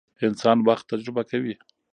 انسان 0.27 0.57
وخت 0.67 0.85
تجربه 0.91 1.23
کوي. 1.31 1.55